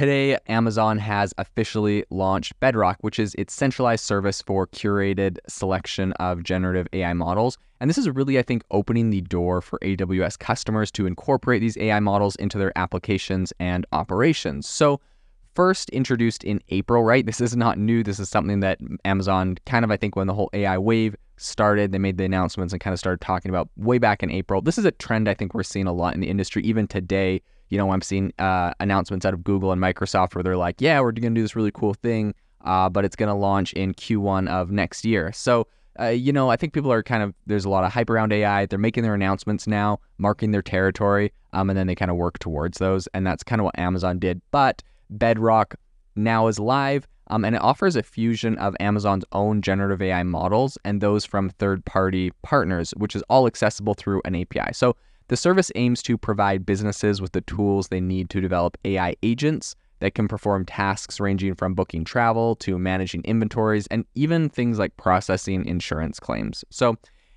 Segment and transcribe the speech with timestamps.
[0.00, 6.42] today, Amazon has officially launched Bedrock, which is its centralized service for curated selection of
[6.42, 7.58] generative AI models.
[7.80, 11.76] And this is really, I think, opening the door for AWS customers to incorporate these
[11.76, 14.66] AI models into their applications and operations.
[14.66, 15.02] So,
[15.54, 17.26] first introduced in April, right?
[17.26, 18.02] This is not new.
[18.02, 21.92] This is something that Amazon kind of, I think, when the whole AI wave started,
[21.92, 24.62] they made the announcements and kind of started talking about way back in April.
[24.62, 27.42] This is a trend I think we're seeing a lot in the industry, even today.
[27.70, 31.00] You know, I'm seeing uh, announcements out of Google and Microsoft where they're like, yeah,
[31.00, 32.34] we're going to do this really cool thing,
[32.64, 35.32] uh, but it's going to launch in Q1 of next year.
[35.32, 35.66] So,
[35.98, 38.32] uh, you know, I think people are kind of, there's a lot of hype around
[38.32, 38.66] AI.
[38.66, 42.38] They're making their announcements now, marking their territory, um, and then they kind of work
[42.38, 43.06] towards those.
[43.14, 44.40] And that's kind of what Amazon did.
[44.50, 45.76] But Bedrock
[46.16, 47.06] now is live.
[47.28, 51.50] Um, and it offers a fusion of Amazon's own generative AI models and those from
[51.50, 54.72] third party partners, which is all accessible through an API.
[54.72, 54.96] So
[55.30, 59.76] the service aims to provide businesses with the tools they need to develop AI agents
[60.00, 64.96] that can perform tasks ranging from booking travel to managing inventories and even things like
[64.96, 66.64] processing insurance claims.
[66.70, 66.96] So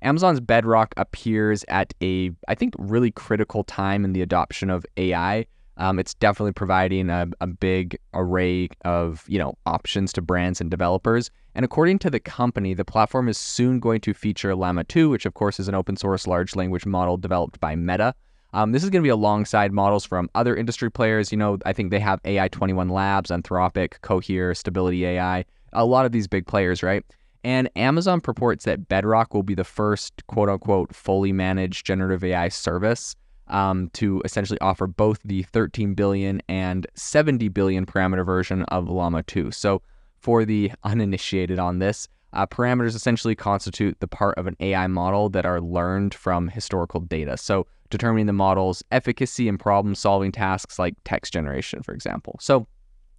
[0.00, 5.44] Amazon's Bedrock appears at a, I think, really critical time in the adoption of AI
[5.76, 10.70] um, it's definitely providing a, a big array of you know options to brands and
[10.70, 11.30] developers.
[11.54, 15.24] And according to the company, the platform is soon going to feature Llama 2, which
[15.24, 18.14] of course is an open source large language model developed by Meta.
[18.52, 21.32] Um, this is going to be alongside models from other industry players.
[21.32, 26.06] You know, I think they have AI 21 Labs, Anthropic, Cohere, Stability AI, a lot
[26.06, 27.04] of these big players, right?
[27.44, 32.48] And Amazon purports that Bedrock will be the first quote unquote fully managed generative AI
[32.48, 33.14] service
[33.48, 39.22] um, to essentially offer both the 13 billion and 70 billion parameter version of Llama
[39.24, 39.50] 2.
[39.50, 39.82] So,
[40.24, 45.28] for the uninitiated on this, uh, parameters essentially constitute the part of an AI model
[45.28, 47.36] that are learned from historical data.
[47.36, 52.38] So, determining the model's efficacy in problem solving tasks like text generation, for example.
[52.40, 52.66] So,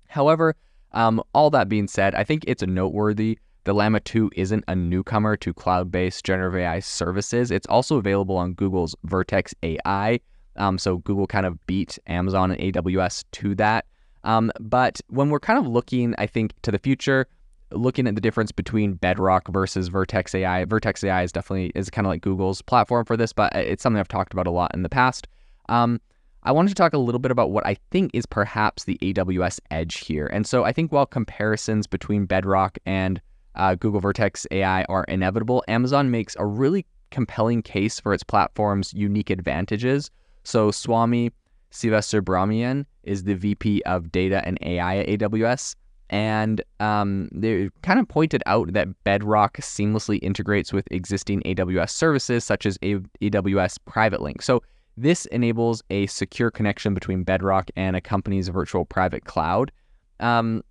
[0.08, 0.56] however,
[0.94, 5.38] um, all that being said, I think it's noteworthy the Llama 2 isn't a newcomer
[5.38, 7.52] to cloud based generative AI services.
[7.52, 10.20] It's also available on Google's Vertex AI.
[10.55, 13.86] Um, so Google kind of beat Amazon and AWS to that.
[14.25, 17.27] Um, but when we're kind of looking, I think, to the future,
[17.71, 22.05] looking at the difference between Bedrock versus Vertex AI, Vertex AI is definitely is kind
[22.05, 24.83] of like Google's platform for this, but it's something I've talked about a lot in
[24.83, 25.27] the past.
[25.69, 26.02] Um,
[26.43, 29.59] I wanted to talk a little bit about what I think is perhaps the AWS
[29.71, 30.27] edge here.
[30.27, 33.19] And so I think while comparisons between Bedrock and
[33.55, 38.93] uh, Google Vertex AI are inevitable, Amazon makes a really compelling case for its platform's
[38.93, 40.11] unique advantages.
[40.43, 41.31] So Swami
[41.75, 45.75] Sivasubramanian is the VP of Data and AI at AWS.
[46.09, 52.43] And um, they kind of pointed out that Bedrock seamlessly integrates with existing AWS services
[52.43, 54.41] such as AWS Private Link.
[54.41, 54.61] So
[54.97, 59.71] this enables a secure connection between Bedrock and a company's virtual private cloud.
[60.19, 60.64] Um,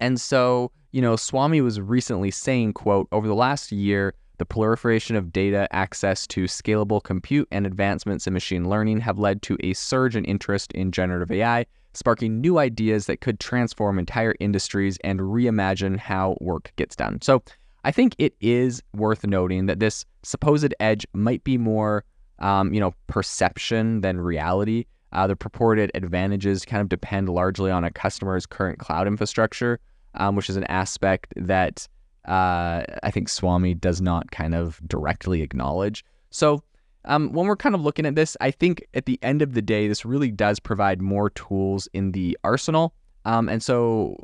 [0.00, 5.14] and so you know, Swami was recently saying, quote, over the last year, the proliferation
[5.14, 9.72] of data access to scalable compute and advancements in machine learning have led to a
[9.72, 11.64] surge in interest in generative AI,
[11.94, 17.22] sparking new ideas that could transform entire industries and reimagine how work gets done.
[17.22, 17.40] So
[17.84, 22.02] I think it is worth noting that this supposed edge might be more,
[22.40, 24.86] um, you know, perception than reality.
[25.12, 29.78] Uh, the purported advantages kind of depend largely on a customer's current cloud infrastructure
[30.14, 31.86] um, which is an aspect that
[32.26, 36.04] uh, I think Swami does not kind of directly acknowledge.
[36.30, 36.62] So
[37.04, 39.62] um, when we're kind of looking at this, I think at the end of the
[39.62, 42.94] day, this really does provide more tools in the arsenal.
[43.24, 44.16] Um, and so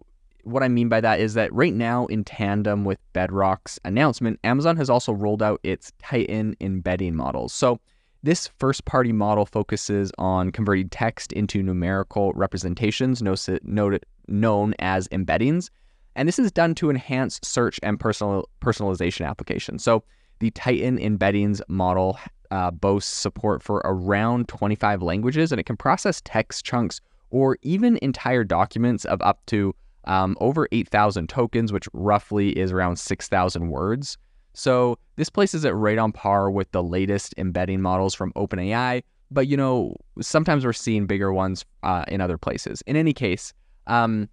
[0.45, 4.77] what I mean by that is that right now, in tandem with Bedrock's announcement, Amazon
[4.77, 7.53] has also rolled out its Titan embedding models.
[7.53, 7.81] So
[8.23, 15.71] this first party model focuses on converting text into numerical representations, known as embeddings.
[16.19, 19.85] And this is done to enhance search and personal personalization applications.
[19.85, 20.03] So
[20.41, 22.19] the Titan embeddings model
[22.51, 28.01] uh, boasts support for around 25 languages, and it can process text chunks or even
[28.03, 29.73] entire documents of up to
[30.07, 34.19] um, over 8,000 tokens, which roughly is around 6,000 words.
[34.55, 39.05] So this places it right on par with the latest embedding models from OpenAI.
[39.31, 42.83] But you know, sometimes we're seeing bigger ones uh, in other places.
[42.89, 43.53] In any case,
[43.87, 44.29] um,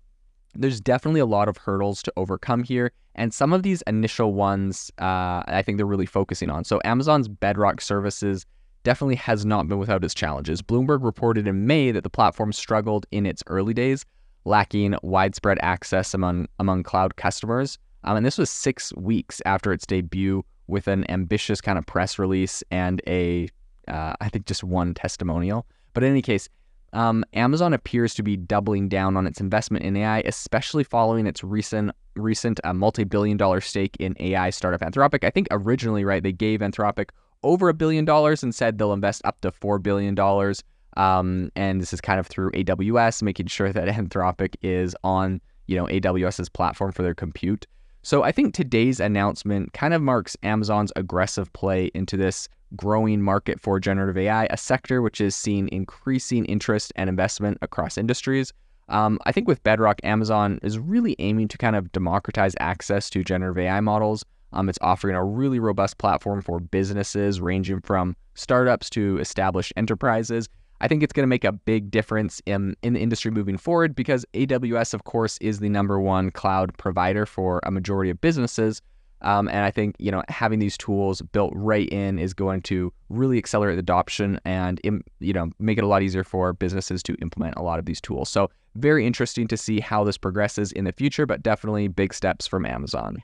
[0.55, 2.91] there's definitely a lot of hurdles to overcome here.
[3.15, 6.63] And some of these initial ones, uh, I think they're really focusing on.
[6.63, 8.45] So Amazon's Bedrock services
[8.83, 10.61] definitely has not been without its challenges.
[10.61, 14.05] Bloomberg reported in May that the platform struggled in its early days,
[14.43, 17.77] lacking widespread access among among cloud customers.
[18.03, 22.17] Um, and this was six weeks after its debut, with an ambitious kind of press
[22.17, 23.47] release and a,
[23.87, 25.65] uh, I think just one testimonial.
[25.93, 26.49] But in any case,
[26.95, 31.43] um, Amazon appears to be doubling down on its investment in AI, especially following its
[31.43, 35.25] recent recent uh, multi-billion dollar stake in AI startup Anthropic.
[35.25, 37.09] I think originally, right, they gave Anthropic
[37.43, 40.63] over a billion dollars and said they'll invest up to four billion dollars.
[40.95, 45.75] Um, and this is kind of through AWS, making sure that Anthropic is on you
[45.75, 47.67] know AWS's platform for their compute.
[48.03, 53.59] So I think today's announcement kind of marks Amazon's aggressive play into this growing market
[53.59, 58.53] for generative AI, a sector which is seeing increasing interest and investment across industries.
[58.89, 63.23] Um, I think with Bedrock, Amazon is really aiming to kind of democratize access to
[63.23, 64.23] generative AI models.
[64.53, 70.47] Um, it's offering a really robust platform for businesses ranging from startups to established enterprises.
[70.81, 73.95] I think it's going to make a big difference in, in the industry moving forward
[73.95, 78.81] because AWS, of course, is the number one cloud provider for a majority of businesses.
[79.25, 82.93] Um, and I think you know having these tools built right in is going to
[83.09, 84.79] really accelerate adoption and
[85.19, 87.99] you know make it a lot easier for businesses to implement a lot of these
[87.99, 88.29] tools.
[88.29, 92.45] So very interesting to see how this progresses in the future, but definitely big steps
[92.45, 93.23] from Amazon.